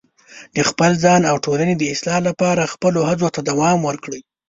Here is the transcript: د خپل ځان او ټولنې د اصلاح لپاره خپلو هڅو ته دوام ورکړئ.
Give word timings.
د 0.55 0.57
خپل 0.69 0.91
ځان 1.03 1.21
او 1.29 1.35
ټولنې 1.45 1.75
د 1.77 1.83
اصلاح 1.93 2.19
لپاره 2.29 2.71
خپلو 2.73 2.99
هڅو 3.09 3.27
ته 3.35 3.41
دوام 3.49 3.77
ورکړئ. 3.83 4.21